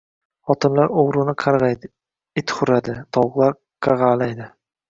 Xotinlar 0.51 0.93
o‘g‘rini 1.01 1.35
qarg‘aydi, 1.43 1.91
it 2.43 2.57
huradi, 2.57 2.97
tovuqlar 3.19 3.55
qaqag‘laydi 3.91 4.53